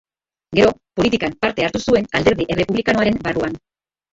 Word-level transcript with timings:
Gero, 0.59 0.71
politikan 0.99 1.35
parte 1.47 1.67
hartu 1.67 1.83
zuen 1.83 2.09
alderdi 2.21 2.49
errepublikanoaren 2.55 3.21
barruan. 3.29 3.63